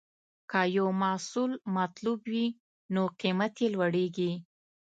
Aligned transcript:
که 0.51 0.61
یو 0.75 0.87
محصول 1.01 1.51
مطلوب 1.75 2.19
وي، 2.31 2.45
نو 2.93 3.03
قیمت 3.21 3.53
یې 3.61 3.67
لوړېږي. 3.75 4.31